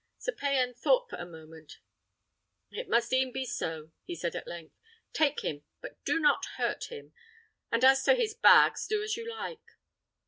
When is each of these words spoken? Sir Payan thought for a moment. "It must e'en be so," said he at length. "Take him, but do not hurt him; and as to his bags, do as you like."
Sir 0.17 0.31
Payan 0.31 0.73
thought 0.73 1.07
for 1.11 1.17
a 1.17 1.27
moment. 1.27 1.73
"It 2.71 2.89
must 2.89 3.13
e'en 3.13 3.31
be 3.31 3.45
so," 3.45 3.91
said 4.11 4.33
he 4.33 4.39
at 4.39 4.47
length. 4.47 4.73
"Take 5.13 5.41
him, 5.41 5.63
but 5.79 6.03
do 6.05 6.17
not 6.19 6.43
hurt 6.57 6.85
him; 6.85 7.13
and 7.71 7.83
as 7.85 8.03
to 8.05 8.15
his 8.15 8.33
bags, 8.33 8.87
do 8.87 9.03
as 9.03 9.15
you 9.15 9.29
like." 9.29 9.61